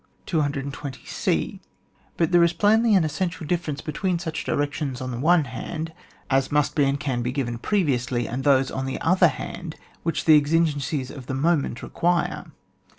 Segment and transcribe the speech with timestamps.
[0.25, 1.61] 220 c.
[2.17, 5.93] But there is plainly an essen tial difference between such directions on the one hand,
[6.27, 10.25] as must be and can be g^ven previously, and those, on the other hand, which
[10.25, 12.47] the exigencies of the mo ment require.